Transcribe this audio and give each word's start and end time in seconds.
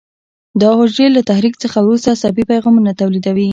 دا 0.61 0.69
حجرې 0.79 1.07
له 1.15 1.21
تحریک 1.29 1.55
څخه 1.63 1.77
وروسته 1.81 2.11
عصبي 2.15 2.43
پیغامونه 2.51 2.91
تولیدوي. 2.99 3.47